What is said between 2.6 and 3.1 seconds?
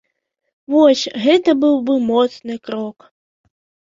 крок!